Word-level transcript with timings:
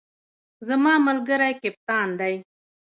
زما 0.67 0.93
ملګری 1.07 1.51
کپتان 1.61 2.07
دی 2.19 2.35